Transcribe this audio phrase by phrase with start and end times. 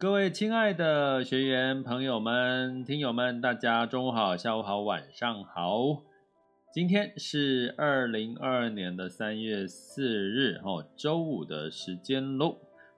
[0.00, 6.00] 各位亲爱的学员朋友们、听友们，大家中午好、下午好、晚上好。
[6.72, 12.56] 今天是二零二二年的三月四日，哦，周五的时间喽。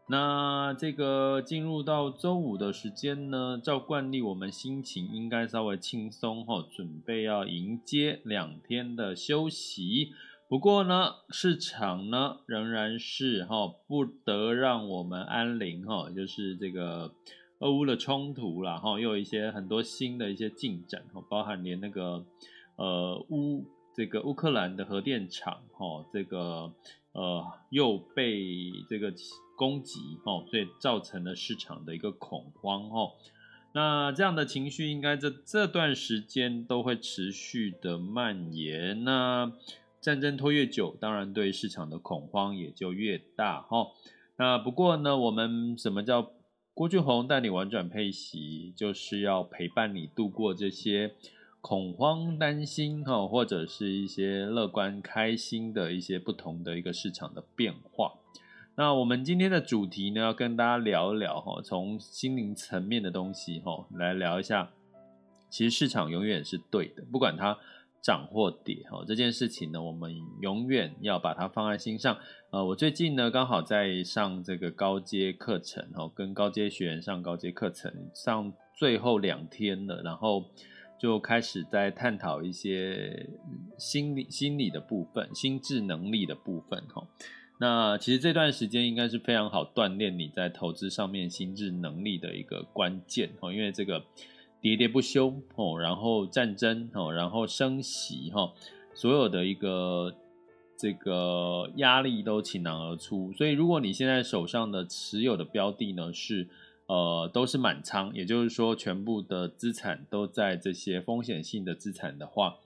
[0.09, 10.13] 那这个进入到周五的时间呢，照惯例，我们心情应该稍微轻松，哈，准备要迎接两天的休息。
[10.53, 17.15] 不过呢，市场呢仍然是哈不得让我们安宁哈，就是这个
[17.61, 22.27] 俄乌的冲突啦哈，又有一些很多新的一些进展哈，包含连那个
[22.77, 23.65] 呃乌
[23.97, 26.71] 这个乌克兰的核电厂哈，这个
[27.13, 29.11] 呃又被这个
[29.57, 33.11] 攻击哈，所以造成了市场的一个恐慌哈。
[33.73, 39.51] 那这样的情绪应该这这段时间都会持续的蔓延那。
[40.03, 43.87] 战争拖越久，当然对市场的恐慌也就越大哈。
[44.37, 46.33] 那不过呢，我们什么叫
[46.75, 51.15] 郭俊宏带你玩转配息，就是要陪伴你度过这些
[51.61, 58.15] 恐慌、担心哈，或者是一些乐观、开心的一些不同的一个市场的变化。
[58.75, 64.73] 那我们今天的主题呢，要跟大家聊一聊哈，从心灵层面的东西哈来聊一下。
[65.49, 67.57] 其实市场永远是对的，不管它。
[68.03, 72.19] 涨或跌，哈，这件事情呢，我们永远要把它放在心上。
[72.51, 80.45] 呃，我最近呢，刚好在上这个高阶课程，哈，跟高阶学员上高阶课程，上最后两天了，然后
[80.99, 83.29] 就开始在探讨一些
[83.79, 87.07] 心理心理的部分、心智能力的部分，哈。
[87.61, 94.03] 那其实这段时间应该是非常好锻炼你在投资上面心智能力的一个关键，哈，因为这个。
[94.63, 98.53] 喋喋不休哦，然后战争哦，然后升息哈，
[98.95, 100.15] 所有的一个
[100.77, 103.33] 这个压力都倾囊而出。
[103.33, 106.49] 所以，如果你现在手上的持有的标的呢是
[106.87, 112.59] 呃都是满仓，也就是说全部的资产都在这些风险性的资产的话，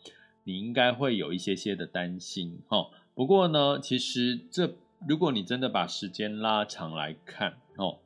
[0.45, 2.89] 你应该会有一些些的担心哈。
[3.15, 4.75] 不过呢，其实这
[5.09, 8.01] 如果你真的把时间拉长来看哦。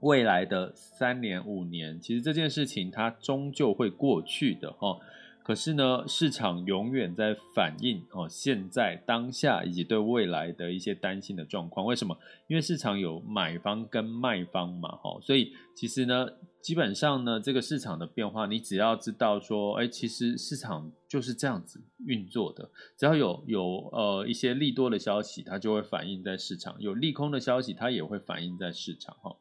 [0.00, 4.98] 未来的三年五年，其实这件事情它终究会过去的哈。
[5.42, 11.86] 可是呢，市场永远在反映哦，现在当下以及对未来的一些担心的状况。
[11.86, 12.14] 为什么？
[12.48, 15.18] 因为市场有买方跟卖方嘛，哈。
[15.22, 16.28] 所以其实呢，
[16.60, 22.70] 基本上呢，这个市场的变化，你只要知道说，哎，其实市场就是这样子运作的。
[22.98, 29.34] 只要有有呃一些利多的消息，它就会反映在市场；有利空的消息，它也会反映在市场，哈。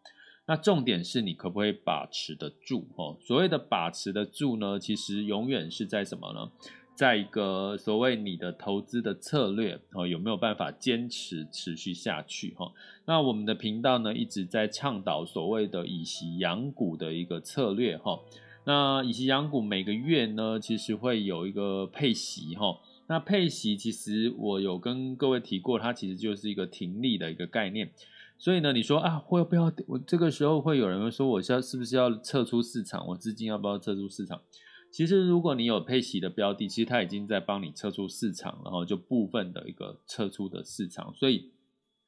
[0.47, 3.17] 那重点是你可不可以把持得住哦？
[3.21, 6.49] 所谓的把持得住呢，其实永远是在什么呢？
[6.95, 12.71] 在一个所谓你的投资的策略哦，有没有办法坚持持续下去哈？
[13.05, 18.19] 那我们的频道呢，一直在倡导所谓的以息养股的一个策略哈。
[18.63, 22.79] 那以息养股每个月呢，其实会有一个配息哈。
[23.07, 27.91] 那配息其实我有跟各位提过，它其实就是一个停利的一个概念。
[28.39, 33.07] 所以呢，你说啊，会不要我这个时候会有人会说，我是要是不是要撤出市场？
[33.07, 34.41] 我资金要不要撤出市场？
[34.91, 41.51] 其实如果你有配息的标的，其实它已经在帮你撤出市场，然后就部分的一个撤出的市场，所以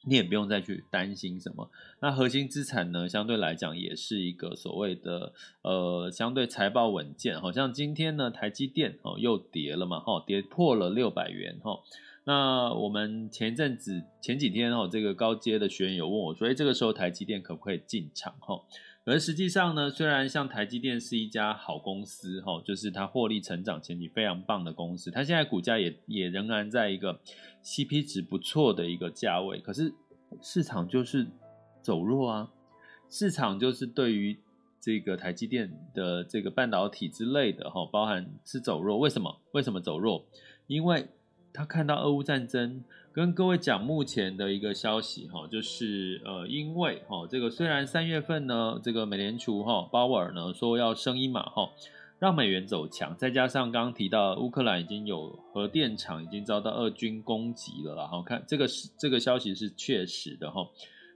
[0.07, 1.69] 你也不用再去担心什么。
[1.99, 5.33] 那核心资产呢，相对来讲也是一个所谓的
[5.63, 11.79] 呃相对财报稳健，好像今天呢台积电哦又跌了嘛，哈跌破了六百元哈。
[12.29, 18.61] 那我们前一阵子前几天哦，这个高阶的学员有问我说：“哎，这个时候台积电可不可以进场？”哈，
[19.03, 27.19] 而实际上呢，虽然像台积电是一家好公司，哈，就是它获利成长前景非常棒的公司，它现在股价也也仍然在一个
[27.63, 29.91] CP 值不错的一个价位，可是
[30.39, 31.25] 市场就是
[31.81, 32.51] 走弱啊，
[33.09, 34.37] 市场就是对于
[34.79, 39.41] 这个台积电的这个半导体之类的，哈，包含是走弱，为什么？
[39.53, 40.23] 为什么走弱？
[40.67, 41.07] 因为
[41.53, 42.83] 他看到俄乌战争。
[43.11, 51.69] 跟各位讲目前的一个消息哈，就是呃，因为哈，这个虽然三月份呢，这个美联储哈鲍威尔呢说要升一码哈，
[52.19, 60.65] 让美元走强，再加上刚刚提到乌克兰已经有核电厂已经遭到俄军攻击了，然后看这个是这个消息是确实的哈，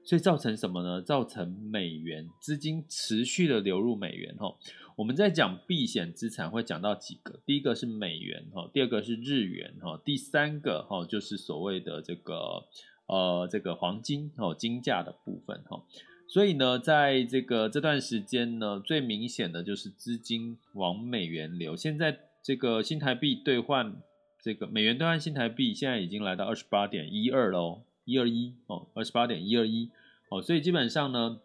[0.03, 0.99] 所以造成什么呢？
[0.99, 4.53] 造成美元资金持续的流入美元哈。
[4.95, 12.65] 我们在讲避险资产会讲到几个，第一个是美元哈，第二个是日元哈，第三个哈就是所谓的这个
[13.07, 15.83] 呃这个黄金哦金价的部分哈，
[16.27, 21.75] 所以呢，在这个这段时间呢，最明显的就是资金往美元流。
[21.75, 23.95] 现在这个新台币兑换
[24.41, 29.89] 这个美元兑换新台币，现在已经来到二十八点一二喽，一二一哦，二十八点一二一
[30.29, 31.39] 哦，所以基本上呢。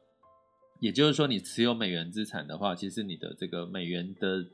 [0.80, 4.46] 也就是说，你持有美元资产的话，其实你的这个美元的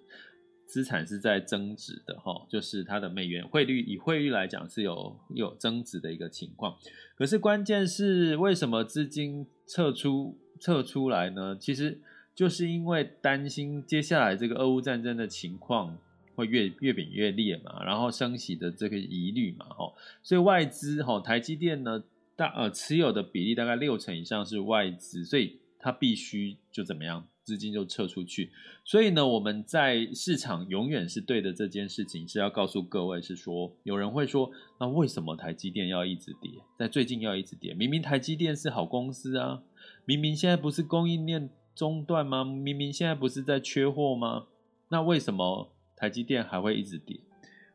[0.67, 6.75] 资产是在增值的哈，就是它的美元汇率以汇率来讲是有有增值的一个情况。
[7.19, 11.55] 可是关键是为什么资金撤出撤出来呢？
[11.61, 12.01] 其实
[12.35, 15.99] 就是因为担心接下来这个俄乌战争的情况
[16.35, 19.93] 会越越演越烈嘛，然后升息的这个疑虑嘛，哈，
[20.23, 22.03] 所以外资哈台积电呢
[22.35, 25.59] 大呃持有的比例大概六成以上是外资，所以。
[25.85, 28.51] 它必须就怎么样，资金就撤出去。
[28.87, 31.53] 所以呢，我们在市场永远是对的。
[31.53, 34.51] 这件事情是要告诉各位，是说有人会说，
[34.81, 36.51] 那为什么台积电要一直跌？
[36.79, 37.75] 在最近要一直跌？
[37.75, 39.63] 明明台积电是好公司啊，
[40.07, 42.45] 明明现在不是供应链中断吗？
[42.45, 44.47] 明明现在不是在缺货吗？
[44.89, 47.21] 那为什么台积电还会一直跌？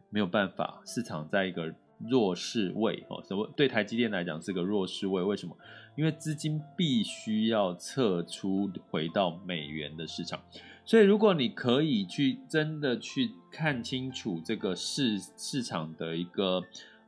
[0.10, 1.76] 没有办法，市场在一个。
[2.10, 5.22] 弱势位哦，什么对台积电来讲是个弱势位？
[5.22, 5.54] 为什么？
[6.00, 10.42] 因为资金必须要撤出，回到美元的市场。
[10.86, 16.64] 所以，如果你可以去真的去看清楚这个市市场的一个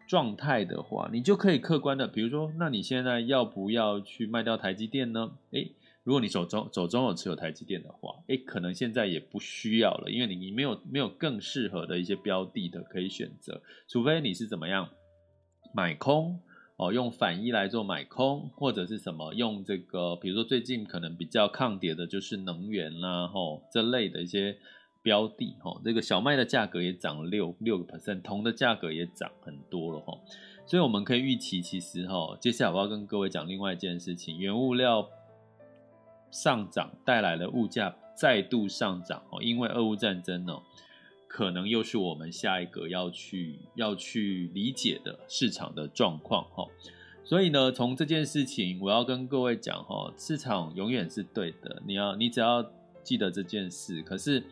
[0.10, 5.32] 状态的话，你就可以客观的，比如说，那你现在要不要去卖掉台积电呢？
[5.52, 5.72] 诶
[6.04, 14.90] 如果你手中手中有持有台积电的话，诶，可能现在也不需要了，因为你你没有没有更适合的一些标的的可以选择，除非你是怎么样
[15.74, 16.42] 买空
[16.81, 24.57] 哦，用反一来做买空，或者是什么用这个，比如说最近可能比较抗跌的就是能源啦，吼这类的一些
[25.04, 30.19] 标的，吼这个小麦的价格也涨了六六个 percent，铜的价格也涨很多了，吼，
[30.66, 35.07] 所以我们可以预期，其实哈，接下来我要跟各位讲另外一件事情，原物料。
[36.31, 40.57] 上涨带来了物价再度上涨哦，因为俄乌战争呢，
[41.31, 46.68] 可能又是我们下一个要去要去理解的市场的状况哈。
[47.24, 52.69] 所以呢，从这件事情，我要跟各位讲哈，市场永远是对的，你要你只要
[53.01, 54.44] 记得这件事，可是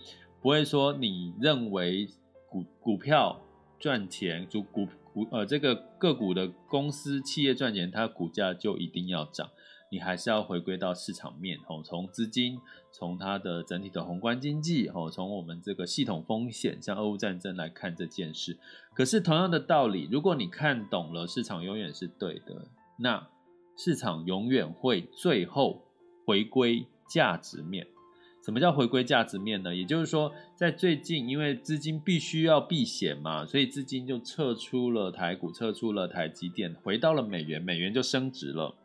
[0.41, 2.07] 不会说你认为
[2.47, 3.41] 股股票
[3.77, 9.49] 赚钱，就股股呃这个个股的公司企业赚钱，它股价就一定要涨。
[9.91, 12.59] 你还是要回归到市场面，吼，从资金，
[12.91, 18.57] 从它的整体的宏观经济，吼，从我们这个系统风险，像俄乌战争来看这件事。
[18.93, 22.67] 可是同样的道理，如果你看懂了市场永远是对的，
[22.99, 23.27] 那
[23.75, 25.81] 市场永远会最后
[26.25, 27.87] 回归价值面。
[28.45, 29.75] 什么叫回归价值面呢？
[29.75, 38.75] 也就是说，在最近，因为资金必须要避险嘛，所以资金就撤出了台股，撤出了台积电，回到了美元，美元就升值了。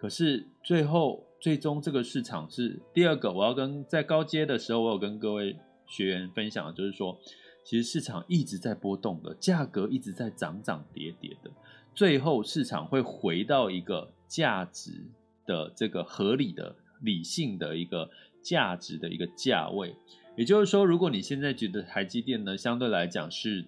[0.00, 5.54] 可是最后最终这个市场是第二个，我要跟在高阶的时候，我有跟各位
[5.86, 7.18] 学员分享，就是说，
[7.62, 11.50] 其实市场一直在波动的，价格一直在涨涨跌跌的，
[11.94, 15.04] 最后市场会回到一个价值
[15.44, 18.08] 的这个合理的、理性的一个
[18.42, 19.94] 价值的一个价位。
[20.34, 23.66] 也就是说，如果你现在觉得台积电呢相对来讲是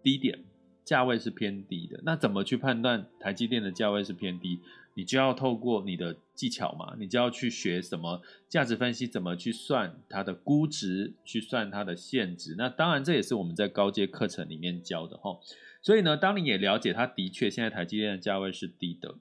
[0.00, 0.44] 低点，
[0.84, 4.60] 价位是偏低的，那怎么去判断台积电的价位是偏低？
[4.94, 12.54] 你就要透过你的技巧嘛，你就要去学什么价值分析，怎么去算它的估值，去算它的现值。
[12.58, 15.38] 那当然这也是我们在高阶课程里面教的哈。
[15.80, 19.14] 所以呢，当你也了解它的确现在台积电的价位是低的，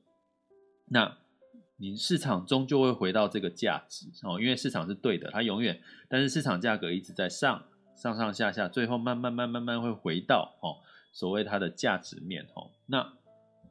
[0.90, 1.18] 那
[1.78, 7.64] 你市场终究会回到这个价值哦，因为市场是对的，它永远，但是市场价格一直在上
[7.96, 12.72] 上上下下，最后慢慢慢慢慢会回到哦所谓它的价值面哦。
[12.88, 13.14] 那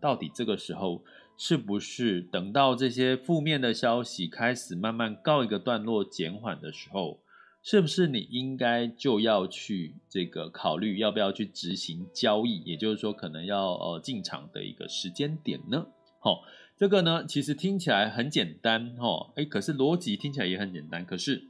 [0.00, 1.04] 到底这个时候？
[1.42, 7.18] 是不是等到这些负面的消息开始慢慢告一个段落、减缓的时候，
[7.62, 12.58] 是不是你应该就要去这个考虑要不要去执行交易？
[12.66, 15.86] 也就是说，可能要呃进场的一个时间点呢？
[16.18, 16.42] 好，
[16.76, 21.42] 这个呢其实听起来很简单哈，诶，可是逻辑听起来也很简单，可是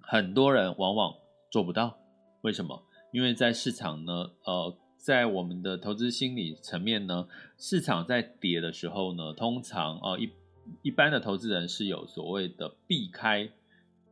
[0.00, 1.12] 很多人往往
[1.50, 1.98] 做不到。
[2.40, 2.82] 为什么？
[3.12, 4.74] 因为在市场呢，呃。
[5.00, 7.26] 在我们的投资心理层面呢，
[7.56, 10.30] 市场在跌的时候呢，通常哦一
[10.82, 13.48] 一般的投资人是有所谓的避开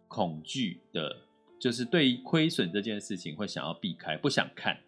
[0.09, 1.19] 恐惧的，
[1.61, 4.79] 就是对于亏损这件事情会想要避开，不想看。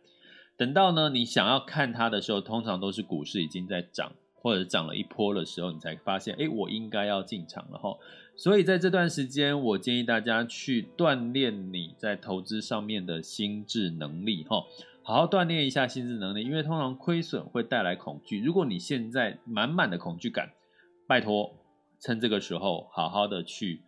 [0.56, 7.94] 等到呢你想要看它的时候，通常都是股市已经在涨或者涨了一波的时候，你才发现，哎，我应该要进场了哈。
[8.36, 14.64] 所以在这段时间，我建议大家去锻炼你在投资上面的心智能力哈。
[15.10, 18.40] 好好锻炼一下心智能力，因为通常亏损会带来恐惧。
[18.40, 20.52] 如果你现在满满的恐惧感，
[21.08, 21.52] 拜托，
[22.00, 23.82] 趁这个时候好好的去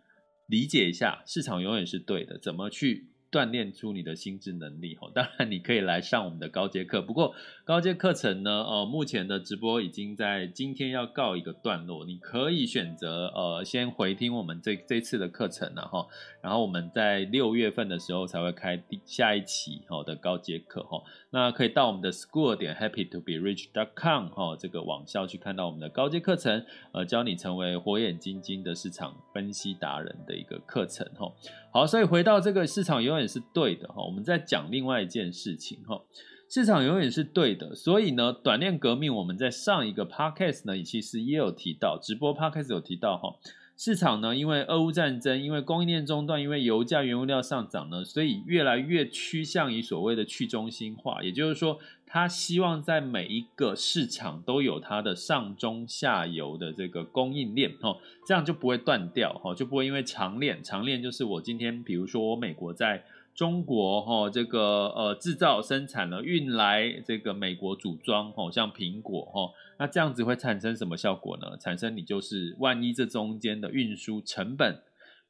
[0.47, 3.07] 理解一下，市场永远是对的，怎么去？
[3.31, 7.01] 锻炼出你的心智能力哦， 当然你可以来上我们的高阶课。
[7.01, 7.33] 不过
[7.65, 12.05] 高阶课程呢，呃，目前的直播已经在今天要告一个段落。
[12.05, 16.07] 你可以选择呃先回听我们这这次的课程然后，
[16.43, 21.01] 然后我们在六月份的时候才会开第下一期哦的高阶课哈。
[21.29, 31.31] 那可以到我们的 school 点 happytoberich.com 哈这个网校去看到我们的高阶课程，呃，教你成为火眼金睛的市场分析达人的一个课程哈。
[31.71, 34.03] 好，所以回到这个市场永远是对的哈。
[34.03, 36.01] 我们再讲另外一件事情哈，
[36.49, 37.73] 市场永远是对的。
[37.73, 43.39] 所以呢，短链革命我们在上一个 podcast 呢，其实也有提到，直播 podcast 有提到哈。
[43.83, 51.79] 市场呢，因为俄乌战争，因为供应链中断，因为油价、原物料上涨呢，所以越来越趋向于所谓的去中心化，也就是说。
[52.05, 57.97] 他希望在每一个市场都有它的上中下游的这个供应链，哦，
[58.27, 71.57] 这样就不会断掉，哦，就不会因为长链，长链就是我今天，比如说我美国在中国，哈，这个呃制造生产了，运来这个美国组装，哦，像苹果，哈，那这样子会产生什么效果呢？
[71.59, 74.81] 产生你就是万一这中间的运输成本。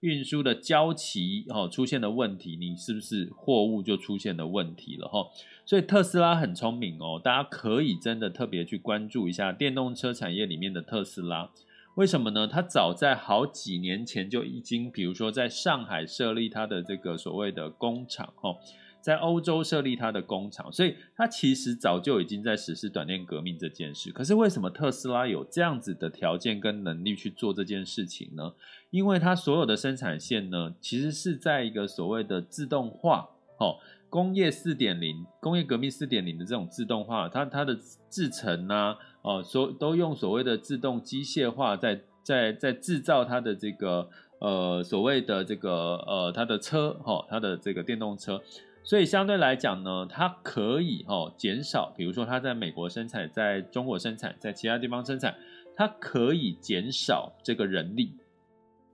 [0.01, 5.29] 运输的交期哦出现了问题，你是不是货物就出现了问题了哈？
[5.65, 11.49] 所以特斯拉很聪明哦，大家可以真的特别去关注一下电动车产业里面的特斯拉。
[11.95, 12.45] 为什么呢？
[12.45, 18.57] 它早在好几年前就已经，比如说在上海设立它的这个所谓的工厂哦。
[19.03, 24.09] 在欧洲设立它的工厂，所以它其实早就已经在实施短链革命这件事。
[24.13, 28.53] 可是为什么特斯拉有这样子的条件跟能力去做这件事情呢？
[28.91, 33.75] 因为它所有的生产线呢，其实是在一个所谓的自动化，哦，
[34.09, 37.77] 工业四点零、工业革命四点零的这种自动化，它它的
[38.09, 48.41] 制程啊，哦，所都用所谓的自动机械化在在在制造它的这个呃所谓的这个呃它的车，哈，它的这个电动车。
[48.83, 55.35] 所以相对来讲呢，它可以哦减少，比如说它在美国生产，在中国生产，在其他地方生产，
[55.75, 58.11] 它可以减少这个人力，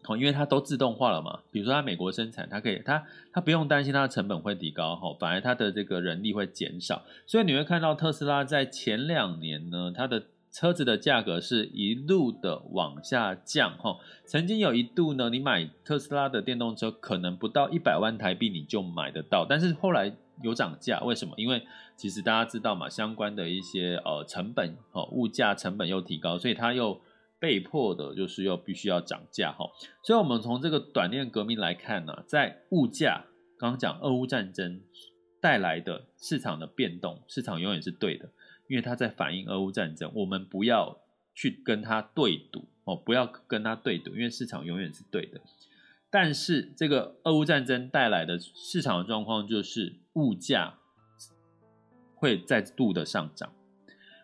[0.05, 1.39] 哦，因为它都自动化了嘛。
[1.51, 3.03] 比如说它美国生产，它可以，它
[3.34, 7.03] 它不用担心它的成本会提高，哈，反而它的这个人力会减少。
[7.25, 10.24] 所以你会看到特斯拉在前两年呢，它的。
[10.51, 21.36] 车子的价格是一路的往下降，哈，曾经有一度呢，你买特斯拉的电动车可能不到一百万台币你就买得到，但是后来有涨价，为什么？
[21.38, 21.62] 因为
[21.96, 27.00] 其实大家知道嘛，相关的一些呃成本，哦，物价成本又提高，所以它又
[27.39, 29.70] 被迫的就是又必须要涨价，哈。
[30.03, 33.25] 所以我们从这个短链革命来看呢，在物价，
[33.60, 34.82] 刚刚讲俄乌战争
[35.39, 38.29] 带来的市场的变动，市场永远是对的。
[38.69, 40.99] 因为他在反映俄乌战争，我们不要
[41.33, 45.41] 去跟他对赌哦，不要跟他对赌，因为市场永远是对的。
[46.11, 50.75] 但是这个俄乌战争带来的市场的状况就是物价
[52.13, 53.51] 会再度的上涨。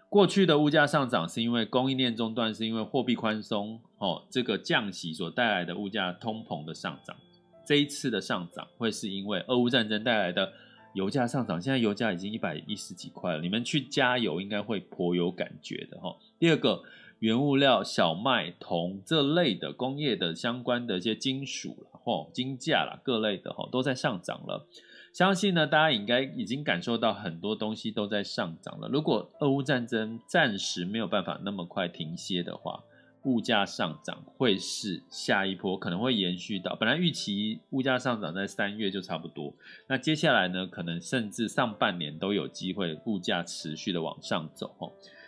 [0.10, 7.18] 过去的物价上涨是因为供应链中断，是因为货币宽松哦，这个降息所带来的物价通膨的上涨。
[7.66, 10.54] 这一次的上涨会是因为俄乌战争带来的。
[10.96, 13.42] 油价上涨，现在油价已经一百一十几块了。
[13.42, 16.16] 你们去加油应该会颇有感觉的哈。
[16.40, 16.84] 第二个，
[17.20, 24.66] 原物料小麦、铜这类的工业的相关的一些金属了，金价啦各类的哈都在上涨了。
[25.12, 28.88] 相信呢，大家应该已经感受到很多东西都在上涨了。
[28.88, 32.84] 如果俄乌战争暂时没有办法那么快停歇的话，
[33.26, 39.54] 物价上涨会是下一波，可能会延续到本来预期物价上涨在三月就差不多，
[39.88, 44.74] 那接下来呢，可能甚至上半年都有机会物价持续的往上走。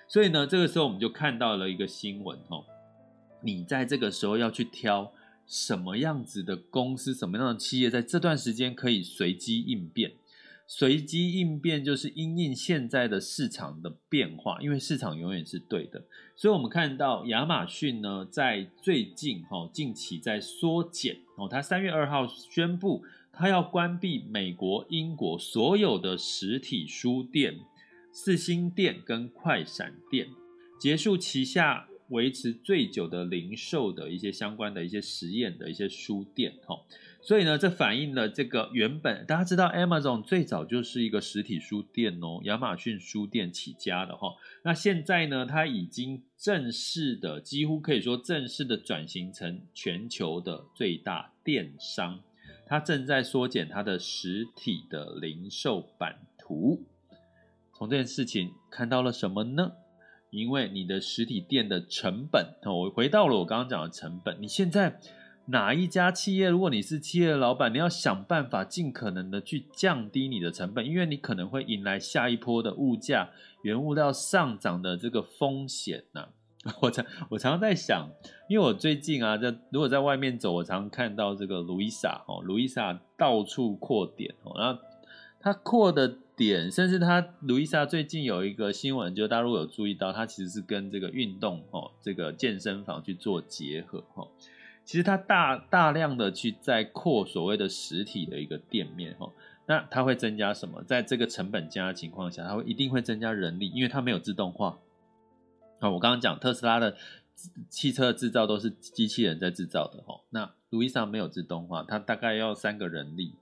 [0.08, 2.64] 所以呢，这个时候我们就看到了一个新闻哦，
[3.42, 5.12] 你在这个时候要去挑
[5.46, 10.14] 什么样子的公司，什么样的企业，在这段时间可以随机应变。
[10.70, 16.04] 随机应变就是因应现在的市场的变化，因为市场永远是对的，
[16.36, 27.62] 所以我们看到亚马逊呢，在最近哈近期在缩减哦，它三月二号宣布，它要关闭美国、英国所有的实体书店、
[28.12, 30.28] 四星店跟快闪店，
[30.78, 36.76] 结束旗下维持最久的零售的一些相关的一些实验的一些书店哈。
[37.22, 44.36] 所以呢，这反映了这个原本大家知道，Amazon 最早就是一个实体书店哦，亚马逊书店起家的哈。
[44.64, 52.22] 那现在呢，它已经正式的，几乎可以说正式的转型成全球的最大电商。
[52.66, 56.84] 它正在缩减它的实体的零售版图。
[57.74, 59.72] 从这件事情看到了什么呢？
[60.30, 65.00] 因为你的实体店的成本，我回到了我刚刚讲的成本，你现在。
[65.50, 73.30] 哪一家企业，如果你是企业的老板，你要想办法尽可能的去降低你的成本，因为你可能会迎来下一波的物价、
[73.62, 76.28] 原物料上涨的这个风险呐、
[76.64, 76.76] 啊。
[76.84, 78.10] 我常我常常在想，
[78.50, 84.82] 因为我最近啊，在如果在外面走，我常看到这个路易莎哦，路易莎到处扩点哦，然后
[85.48, 94.28] 它扩的点，甚至它路易莎最近有一个新闻，就大家如果有注意到，它其实是跟这个运动哦，这个健身房去做结合哦。
[94.84, 99.32] 其实它大大量的去在扩所谓的实体的一个店面哈，
[99.68, 100.84] 那它会增加什么？
[100.84, 104.78] 在这个成本加的情况下，它会一定会增加人力，因为它没有自动化。
[105.80, 106.98] 啊，我刚刚讲特斯拉的
[107.70, 113.34] 汽车制造都是机器人在制造的哈，那路易莎没有自动化，它大概要三个人力，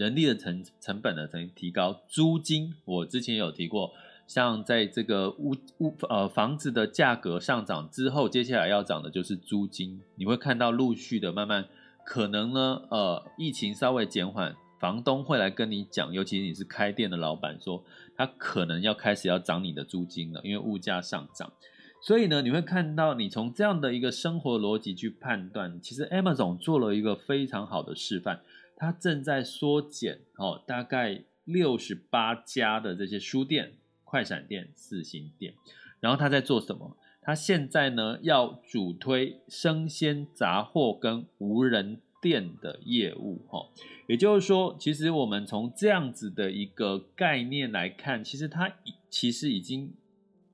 [0.00, 3.92] 人力的成成本呢，曾提高，租金我之前有提过。
[4.26, 10.00] 像在这个屋屋呃房子的价格上涨之后，接下来要涨的就是租金。
[10.14, 11.66] 你会看到陆续的慢慢，
[12.06, 17.84] 可能呢呃疫情稍微减缓，房东会来跟你讲，尤其你是开店的老板，说
[18.16, 21.52] 他可能要开始要涨你的租金了，因为物价上涨。
[22.00, 28.40] 所以呢，你会看到你从这样的一个生活逻辑去判断，其实 Amazon 做了一个非常好的示范，
[28.80, 33.74] 它正在缩减哦，大概六十八家的这些书店。
[34.02, 35.54] 快闪店、四星店，
[36.00, 36.96] 然后他在做什么？
[37.22, 43.68] 他现在呢要主推生鲜杂货跟无人店的业务，哈，
[44.08, 48.72] 也就是说，其实我们从这样子的一个概念来看，其实他
[49.08, 49.94] 其实已经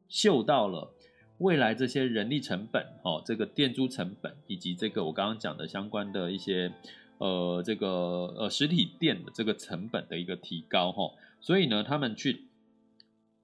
[0.07, 0.93] 嗅到了
[1.39, 6.71] 未来这些人力成本，哈，这个店租成本以及这个我刚刚讲的相关的一些
[7.18, 7.88] 呃这个
[8.37, 12.42] 呃实体店的这个成本的一个提高，哈，所以呢，他们去。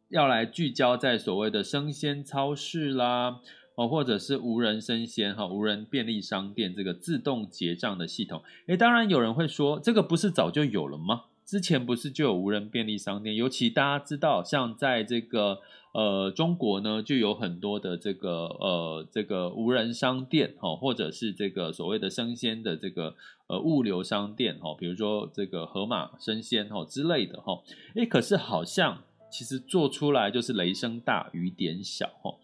[0.08, 3.40] 要来聚焦在所谓的生鲜超市啦，
[3.76, 8.42] 哦，或者是无人生鲜哈，无人便利商店这个自动结账的系统。
[8.66, 11.22] 诶，当然有人会说，这个不是早就有了吗？
[11.46, 13.34] 之前不是就有无人便利商店？
[13.34, 15.60] 尤其大家知道，像在这个
[15.92, 23.14] 呃中国呢，就有很多的这个呃这个无人商店哈，或者是这个所谓的生鲜的这个
[23.46, 27.62] 呃物流商店哈，比如说这个盒马生鲜哈之类的哈。
[27.94, 29.02] 诶，可是好像。
[29.34, 32.34] 其实做出来就是雷声大雨点小哈，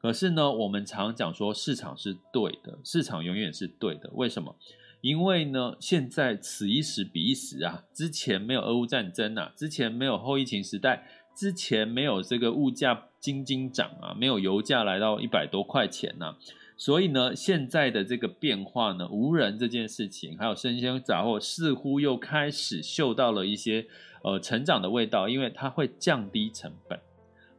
[0.00, 4.10] 可是呢，我们常讲说市场是对的，市场永远是对的。
[4.14, 4.56] 为什么？
[5.02, 11.06] 因为呢，现在此一时彼一时啊，之前没有俄乌战争啊，之前没有后疫情时代，
[11.38, 16.34] 之前没有这个物价惊惊涨啊，没有油价来到一百多块钱呐，
[16.76, 23.86] 所以呢，现在的这个变化呢，无人这件事情，还有生鲜杂货，似乎又开始嗅到了一些。
[24.20, 26.98] 呃，成长的味道，因为它会降低成本，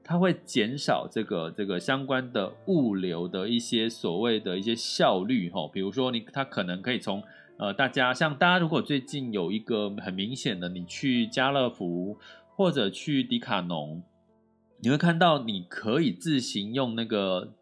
[0.04, 5.70] 它会减少这个这个相关的物流的一些所谓的一些效率哈。
[5.72, 7.24] 比如说你，它可能可以从
[7.58, 12.18] 呃，大家像大家如果最近有一个很明显的，你去家乐福
[12.60, 14.04] 或者去迪卡侬，
[14.82, 17.54] 你会看到你可以自行用那个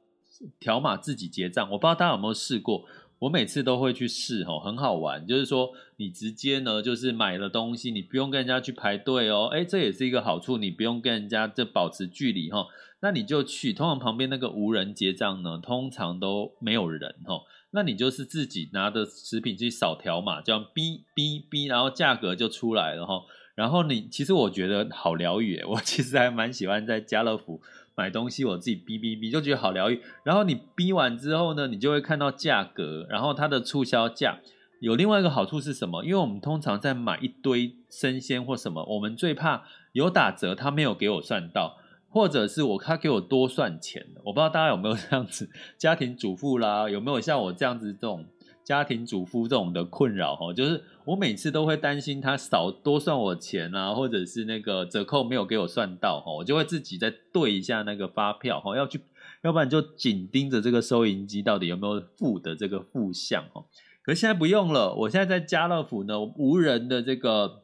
[0.60, 1.70] 条码自己结账。
[1.70, 2.84] 我不知道大家有没有试过。
[3.20, 5.28] 我每次都会去试吼，很好玩。
[5.28, 9.46] 就是说，你直接呢，就是买了东西，你不用跟人家去排队哦。
[9.52, 12.66] 诶，这也是一个好处，你不用跟人家这保持距离哈。
[13.02, 17.42] 那你就去，通常旁边那个无人结账呢，通常都没有人哈。
[17.70, 23.22] 那你就是自己拿着食品去扫条码，这样哔哔哔，然后价格就出来了哈。
[23.58, 27.60] 然后你其实我觉得好疗愈，我 其实还蛮喜欢在家乐福。
[27.96, 34.38] 买东西我自己哔哔哔就觉得好疗愈，然后你哔完之后呢，你就会看到价格，然后它的促销价
[34.80, 36.06] 有另外一个好处是什么？
[36.06, 41.78] 因为我们通常在买一堆生鲜或什么，我们最怕有打折，它没有给我算到，
[42.12, 48.24] 或者是我他给我多算钱，我不知道大家有没有 这样子，家庭主妇啦，有没有像我这样子这种
[48.64, 59.00] 家庭主妇这种的困扰哈，就是我每次都会担心他少多算我钱啊，或者是那个折扣没有给我算到哈，我就会自己再对一下那个发票哈，要去，
[59.42, 63.64] 要不然就紧盯着这个收银机到底有没有负的这个负项哈。
[64.04, 67.64] 可现在不用了，我现在在家乐福呢，无人的这个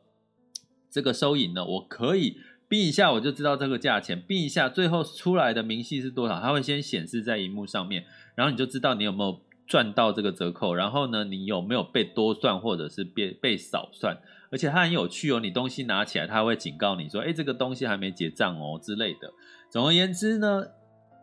[0.89, 2.37] 这个收银呢，我可以。
[2.69, 8.03] 逼一下我就知道这个价钱，逼一下最后出来的明细是多少，它会先显示在荧幕上面，
[8.33, 14.17] 然后你就知道你有没有赚到这个折扣，然后呢，你有没有被多算或者是被被少算，
[14.51, 19.31] 而且它很有趣哦，你东西拿起来，它会警告你说，哎，这个东西还没结账哦之类的。
[19.69, 20.67] 总而言之呢，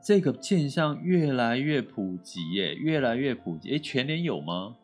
[0.05, 3.75] 这个现象越来越普及耶，越来越普及。
[3.75, 4.77] 哎，全联有吗？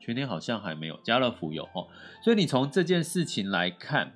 [0.00, 1.88] 全联好像还没有，家乐福有哦。
[2.22, 4.12] 所以你从这件事情来看。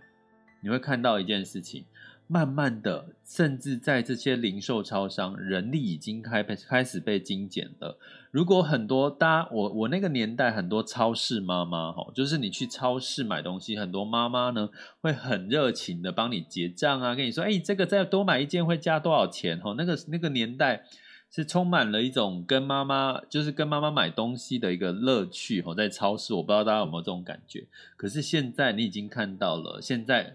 [0.62, 1.86] 你会看到一件事情，
[2.26, 7.98] 慢慢的，甚至在这些零售超商，人力已经开开始被精简了。
[8.30, 14.68] 如果很多大家，我我那个年代，很多超市妈妈哈，就是你去超市买东西，很多妈妈呢
[15.00, 19.58] 会很热情的帮你结账啊，跟你说，哎，这个再多买一件会加多少钱？
[19.60, 20.84] 哈，那个那个年代
[21.30, 25.60] 是充满了一种跟妈妈，就是跟妈妈买东西的一个乐趣。
[25.62, 27.66] 哈，在超市，我不知道大家有没有这种感觉。
[27.96, 30.34] 可是现在你已经看到了，现在。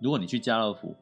[0.00, 0.96] 如果你去家乐福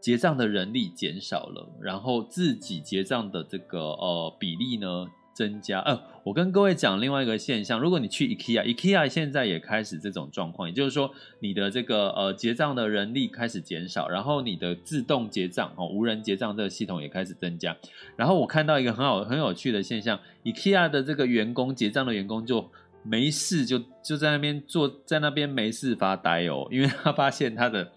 [0.00, 5.80] 结账的人力减少了，然后自己结账的这个呃比例呢增加。
[5.80, 17.76] 呃，我跟各位讲另外一个现象，如果你去 IKEA，IKEA 现在也开始这种状况，也就是说你的这个呃结账的人力开始减少，然后你的自动结账哦无人结账这个系统也开始增加。
[18.16, 22.70] 然后我看到一个很好很有趣的现象，IKEA 的这个员工结账的员工就
[23.02, 27.90] 没事就就在那边坐在那边没事发呆哦，因为他发现他的。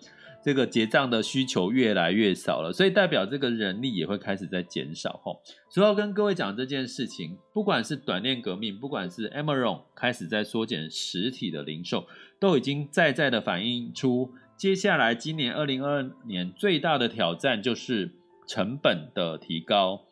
[0.46, 5.42] 这个结账的需求越来越少了，所以代表这个人力也会开始在减少吼。
[5.72, 12.06] 所以要跟各位讲这件事情，不管是短链革命，不管是 Amazon 开始在缩减实体的零售，
[12.40, 18.12] 都已经在在的反映出，接下来今年二零二二年最大的挑战就是
[18.48, 20.04] 成本的提高，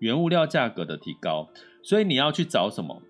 [0.00, 1.48] 原物料价格的提高。
[1.84, 3.00] 所以你要去找什么？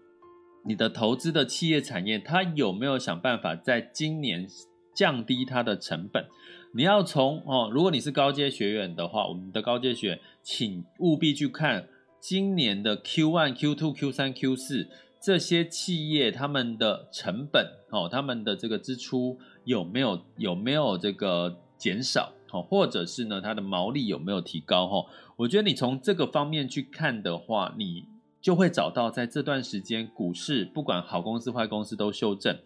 [0.67, 4.47] 你的投资的企业产业，它有没有想办法在今年
[4.95, 6.27] 降低它的成本？
[6.73, 11.89] 你要从哦，如果你是高阶学员的话，我们的高阶学员，请务必去看
[12.21, 25.07] 今年的 Q1、Q2、Q3、Q4 这些企业他们的成本哦，他们的这个支出有没有有没有这个减少哦，或者是呢，它的毛利有没有提高哈？
[25.37, 28.05] 我觉得你从这个方面去看的话，你
[28.43, 32.59] 就会找到在这段时间股市不管好公司坏公司都修正。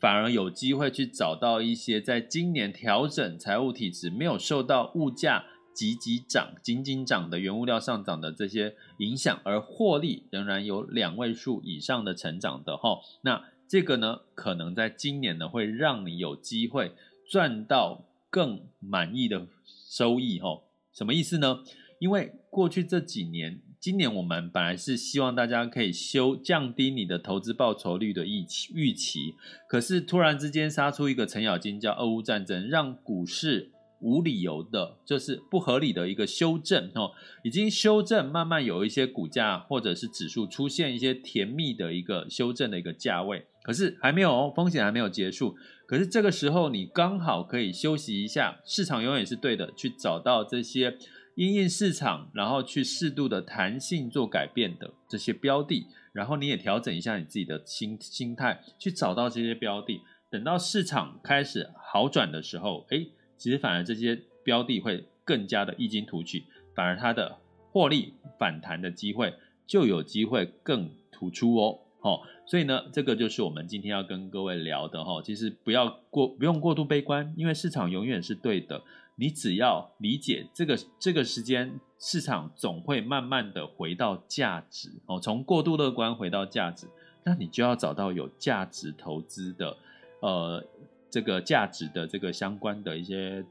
[0.00, 12.98] 反而有机会去找到一些在今年调整财务体质，没有受到物价急急涨、紧紧涨的原物料上涨的这些影响，而获利仍然有两位数以上的成长的哈。
[13.22, 16.92] 那这个呢，可能在今年呢，会让你有机会
[17.28, 20.62] 赚到更满意的收益哈。
[20.92, 21.62] 什么意思呢？
[21.98, 23.60] 因为过去这几年。
[23.80, 29.34] 今年我们本来是希望大家可以修降低你的投资报酬率的预期预期，
[29.66, 33.70] 可是突然之间杀出一个程咬金，叫俄乌战争，让股市
[34.02, 37.12] 无理由的，就是不合理的一个修正哦，
[37.42, 50.98] 已经修正，慢慢有一些股价或者是指数出现一些甜蜜的一个修正的一个价位，可是还没有哦，风险还没有结束，可是这个时候你刚好可以休息一下，市场永远是对的，去找到这些。
[51.34, 60.00] 因应市场，然后去适度的弹性做改变的这些标的，然后你也调整一下你自己的心心态，去找到这些标的。
[60.28, 67.38] 等到市场开始好转的时候，诶，其实反而这些标的会更加的异军突起，反而它的
[67.70, 69.34] 获利反弹的机会
[69.66, 71.78] 就有机会更突出哦。
[72.00, 75.20] 好，所以呢，这个就是我们今天要跟各位聊的哈。
[75.22, 78.82] 其实不要过，不用过度悲观，因为市场永远是对的。
[79.16, 86.88] 你只要理解这个这个时间，市场总会慢慢的回到价值哦，从过度乐观回到价值，
[87.24, 89.76] 那你就要找到有价值投资的，
[90.20, 90.66] 呃，
[91.10, 93.44] 这个价值的这个相关的一些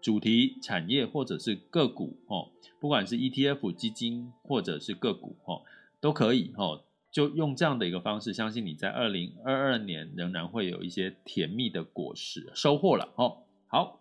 [0.00, 5.62] 主题产业或者是个股哦，不管是 ETF 基金或者是个股哦，
[6.00, 13.38] 都可以哦，就用这样的一个方式，相信你在二零二二年仍然会有一些甜蜜的果实收获了哦。
[13.66, 13.98] 好。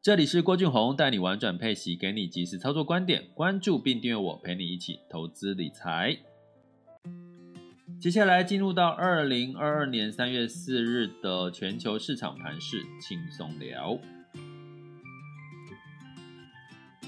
[0.00, 6.16] 这里是郭俊宏带你玩转配息，给你及时操作观点，关注并订阅我，陪你一起投资理财。
[8.00, 13.98] 接下来进入到二零二二年三月四日的全球市场盘势轻松聊。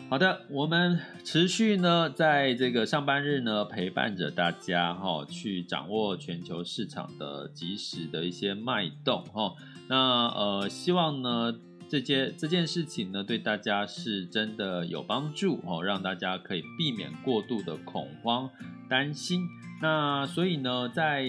[0.09, 9.55] 好的，我们持续呢，在这个上班日呢，陪伴着大家哈、去掌握全球市场的及时的一些脉动哈、
[9.89, 11.55] 那呃，希望呢，
[11.91, 18.49] 这件这件事情呢，对大家是真的有帮助哦，让大家可以避免过度的恐慌
[18.89, 19.49] 担心。
[19.83, 21.29] 那所以呢，在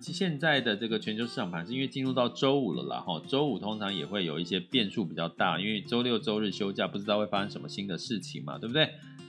[0.00, 8.88] 现在的这个全球市场盘，是因为进入到周五了啦，哈，周五通常也会有一些变数比较大，因为周六周日休假，不知道会发生什么新的事情嘛，对不对？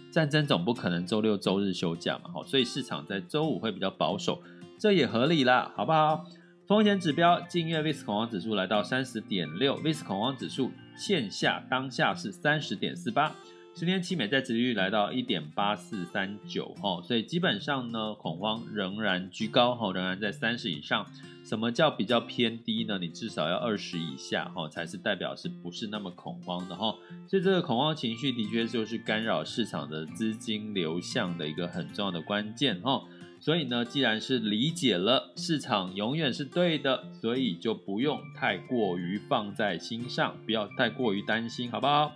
[0.09, 4.41] 战争总不可能周六周日休假嘛，哈，所以市场在周五会比较保守，
[4.79, 6.25] 这也合理啦，好不好？
[6.71, 13.35] 风险指标，近月 VIX 恐慌指数来到三十点六，VIX 恐慌指数线下当下是三十点四八。
[13.75, 21.05] 十年期美债殖利率来到一点八四三九，哈，所以基本上呢，恐慌仍然居高，哈，仍然在三十以上。
[21.43, 22.97] 什么叫比较偏低呢？
[22.97, 26.95] 你至少要二十以下，哈，才是代表是不是那么恐慌的，哈。
[27.27, 33.03] 所以这个恐慌情绪的确就是干扰市场的资金流向的一个很重要的关键，哈。
[33.41, 42.13] 所以呢，既然是理解了市场永远是对的，所以就不用太过于放在心上，不要太过于担心，好不好？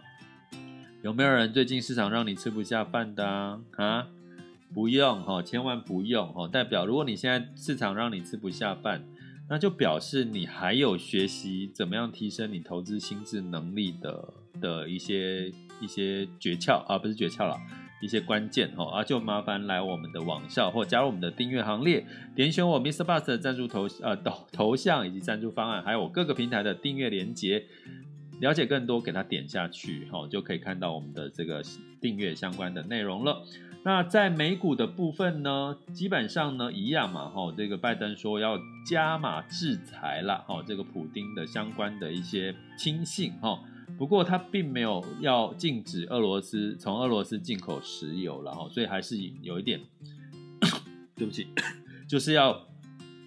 [1.01, 3.59] 有没有人最近市场让你吃不下饭的啊？
[3.77, 4.07] 啊，
[4.71, 6.47] 不用哈，千万不用哈。
[6.47, 9.03] 代表如果你现在市场让你吃不下饭，
[9.49, 17.57] 那就表示你还有学习怎么样提升你投资心智能力的的一些一些诀窍啊，不是诀窍了，
[18.01, 18.99] 一些关键哈。
[18.99, 22.05] 啊，就麻烦来我们的网校或加入我们的订阅行列，
[22.36, 23.03] 点选我 Mr.
[23.03, 27.65] Bus 的赞助头呃头头像以及赞助方案，还有我各个平台的订阅连接。
[28.41, 31.63] 了解更多，给他点下去，哈，就可以看到我们的这个
[32.01, 33.41] 订阅相关的内容了。
[33.86, 43.58] 那在美股的部分呢，基本上呢一样嘛，哈，这个拜登说要加码制裁了，哈，这个普丁的相关的一些亲信，哈，
[43.97, 49.79] 不过他并没有要禁止俄罗斯从俄罗斯进口石油然后，所以还是有一点，
[51.15, 51.47] 对不起，
[52.07, 52.67] 就是要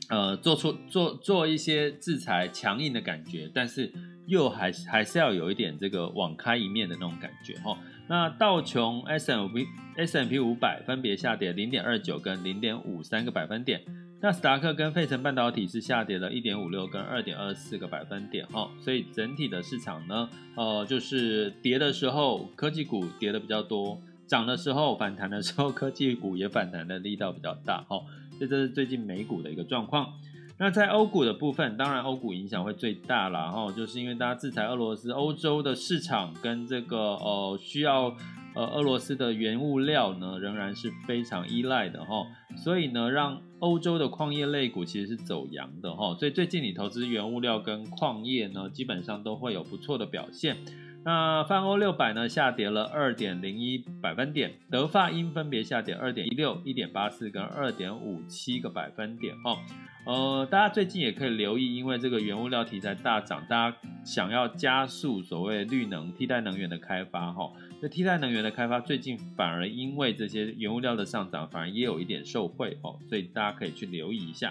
[0.08, 3.92] 呃做出做做一些制裁强硬的感觉，但是。
[4.28, 7.78] 又还还是要有一点这个网开一面的那种感觉哈。
[8.08, 9.66] 那道琼 s m p
[9.96, 13.80] s m p 五百分别下跌零点二九跟零点五三个百分点，
[14.20, 18.68] 纳斯达克跟费城半导体是下跌了一点五六跟二点二四个百分点哈。
[18.80, 28.00] 所以整体的市场呢，呃，就是跌的时候科技股跌的比较多，涨的时候反弹的时候科技股也反弹的力道比较大哈。
[28.40, 30.12] 这这是最近美股的一个状况。
[30.60, 38.12] 那在欧股的部分，当然欧股影响会最大啦，哈，就是因为大家制裁俄罗斯，欧洲的市场跟这个呃需要
[38.54, 50.56] 呃俄罗斯的原物料呢，仍然是非常依赖的哈，所以呢，让欧洲的矿业类股其实是走阳的哈，所以最近你投资原物料跟矿业呢，基本上都会有不错的表现。
[51.04, 59.56] 那泛欧六百呢，下跌了二点零一百分点，德法英分别下跌二点一六、一点八四跟二点五七个百分点哦。
[60.04, 67.50] 呃，大家最近也可以留意，因为这个原物料题材大涨，大家想要加速所谓绿能替代能源的开发哈。
[67.80, 74.50] 那替代能源的开发最近反而因为这些原物料的上涨，反而也有一点受惠哦，所以大家可以去留意一下。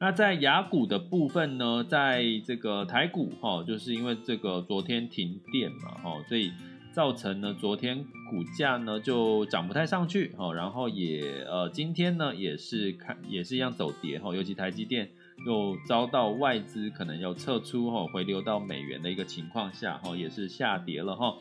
[0.00, 6.50] 那在雅股的部分呢，在这个台股哈，就是因为这个昨天停电嘛哈，所以
[6.92, 15.10] 造成呢昨天股价呢就涨不太上去哈，然后也呃今天呢也是看也是一样走跌哈，尤其台积电。
[15.44, 21.36] 又遭到外资可能要撤出哈，回流到美元的一个情况下哈，也是下跌了哈。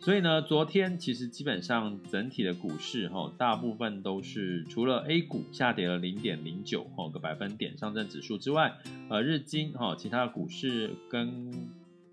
[0.00, 8.74] 所以呢，昨天其实基本上整体的股市哈，大部分都是除了 A 股下跌了零点零九个百分点，上证指数之外，
[9.08, 11.50] 呃，日经哈，其他的股市跟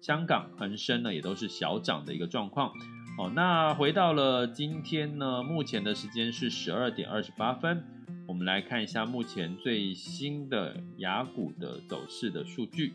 [0.02, 2.72] 香港恒生呢也都是小涨的一个状况。
[3.18, 7.84] 哦，那回到了今天呢，目前的时间是十二点二十八分。
[8.26, 12.94] 我们来看一下目前最新的雅股的走势的数据。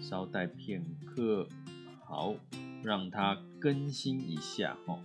[0.00, 1.46] 稍待片刻，
[2.04, 2.34] 好，
[2.82, 4.98] 让它更新一下哈。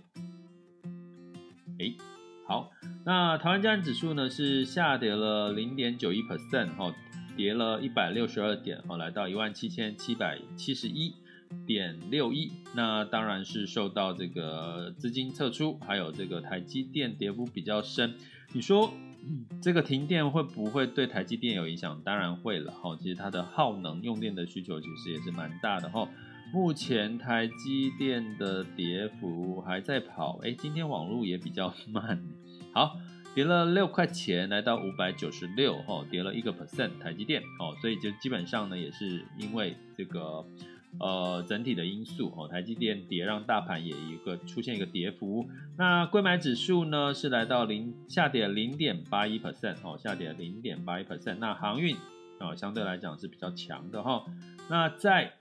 [1.78, 1.94] 哎，
[2.46, 2.70] 好，
[3.04, 6.94] 那台湾加权指数呢是下跌了零点九一 percent 哈，
[7.36, 11.14] 跌了一百六十二点哈，来到一万七千七百七十一。
[11.66, 18.14] 点六亿，那当然是受到这个资金撤出，还有这个台积电跌幅比较深。
[18.52, 18.92] 你说
[19.60, 22.00] 这个停电会不会对台积电有影响？
[22.04, 22.96] 当然会了哈。
[23.00, 26.08] 其实它的耗能用电的需求其实也是蛮大的哈。
[26.52, 32.22] 目前台积电的跌幅还在跑，哎，今天网络也比较慢，
[32.72, 32.96] 好，
[33.34, 40.44] 跌了六块钱，来到五百九十六哈，跌了一个 percent，台积电哦，所以就基本上呢也是因为这个。
[40.98, 45.48] 呃整体的因素哦，台积电跌让大盘也一个出现一个跌幅。
[45.76, 51.36] 那贵买指数呢是来到零下跌零点八一 percent 哦，下跌零点八一 percent。
[51.38, 51.96] 那航运
[52.38, 54.24] 啊、哦、相对来讲是比较强的哈、哦。
[54.68, 55.32] 那在。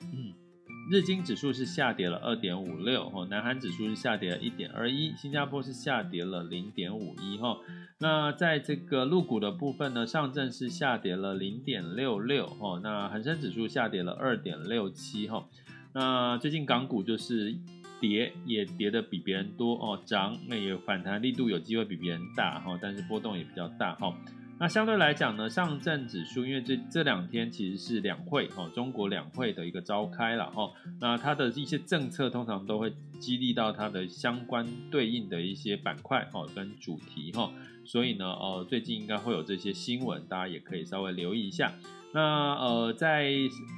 [0.92, 7.58] 日经指数是下跌了二点五六，哈，南韩指数是下跌了一点二一，新加坡是下跌了零点五一，哈。
[7.98, 12.80] 那在这个陆股的部分呢，上证是下跌了零点六六，哈。
[12.84, 15.48] 那恒生指数下跌了二点六七，哈。
[15.94, 17.56] 那最近港股就是
[18.00, 24.16] 跌，也跌得比别人多哦，涨那也反弹力度有机会比别人大，哈，但是波动也比较大，哈。
[24.58, 37.52] 那相对来讲呢，上证指数因为这这两天其实是两会哈，中国两会的一个召开了哈，那它的一些政策通常都会激励到它的相关对应的一些板块哈跟主题哈，
[37.84, 41.74] 所以呢呃最近应该会有这些新闻，大家也可以稍微留意一下。
[42.14, 43.26] 那呃在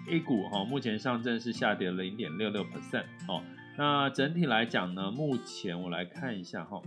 [0.10, 3.42] A 股哈，目前上证是下跌了零点六六 percent 哦，
[3.78, 6.80] 那整体来讲呢，目前我来看一下哈。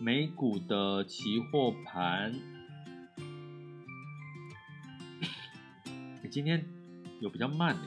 [0.00, 2.32] 美股的期货盘，
[6.30, 6.64] 今天
[7.20, 7.82] 有比较慢呢。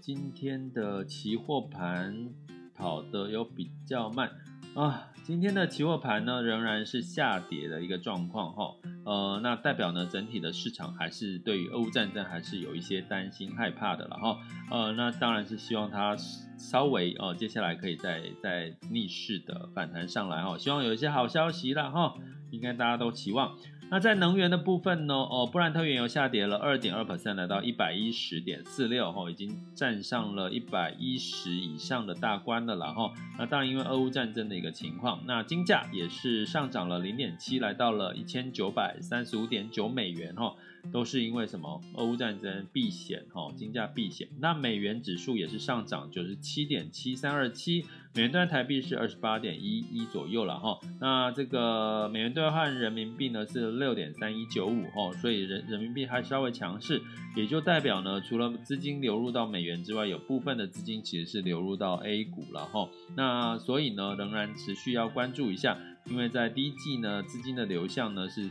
[0.00, 2.32] 今天的期货盘
[2.72, 4.30] 跑的有比较慢
[4.74, 5.08] 啊。
[5.24, 8.74] 今天的期货盘呢，仍然是下跌的一个状况哈。
[9.06, 14.38] 呃，那代表呢，整体的市场还是对于俄乌战争还是有一些担心害怕的了哈。
[14.70, 16.14] 呃，那当然是希望它
[16.58, 20.58] 稍微呃接下来可以再再逆势的反弹上来哈。
[20.58, 22.14] 希望有一些好消息了哈，
[22.50, 23.56] 应该大家都期望。
[23.90, 25.14] 那在能源的部分呢？
[25.14, 40.54] 哦，布兰特原油下跌了二点二 percent，来到一百一十点四六，哈，已经站上了一百一十以上的大关了，啦，哈，那当然因为俄乌战争的一个情况，那金价也是上涨了零点七，来到了一千九百三十五点九美元，哈。
[40.92, 41.80] 都是因为什么？
[41.94, 44.28] 俄乌战争避险，哈，金价避险。
[44.38, 50.78] 那美元指数也是上涨，九十七点七三二七，美元兑台币是二十八点一一左右了，哈。
[51.00, 57.02] 那这个美元兑换人民币呢是六点三一九五，哈，所以人人民币还稍微强势，
[57.34, 62.88] 也就代表呢，除了资金流入到美元之外，有部分的资金其实是流入到 A 股了，哈。
[63.16, 65.76] 那所以呢，仍然持续要关注一下。
[66.06, 68.50] 因为在第一季呢，资金的流向呢是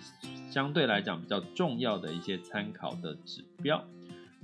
[0.50, 3.86] 相对来讲比较重要的一些参考的指标。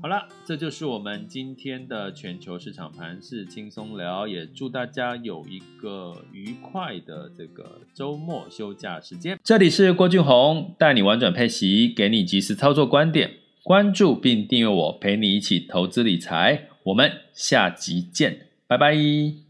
[0.02, 9.38] 好了，这就是我们今天的全球市场盘势轻松聊，也祝大家有一个愉快的这个周末休假时间。
[9.44, 13.30] 这里是郭俊宏，带你玩转配息，给你及时操作观点，
[13.62, 16.70] 关注并订阅我，陪你一起投资理财。
[16.84, 19.49] 我们下集见，拜拜。